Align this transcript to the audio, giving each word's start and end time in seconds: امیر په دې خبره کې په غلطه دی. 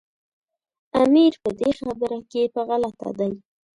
امیر 1.01 1.33
په 1.43 1.49
دې 1.59 1.71
خبره 1.79 2.19
کې 2.31 2.41
په 2.53 2.61
غلطه 2.67 3.09
دی. 3.19 3.31